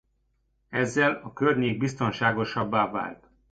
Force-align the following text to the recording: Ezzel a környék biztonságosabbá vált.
Ezzel 0.69 1.19
a 1.23 1.33
környék 1.33 1.77
biztonságosabbá 1.77 2.91
vált. 2.91 3.29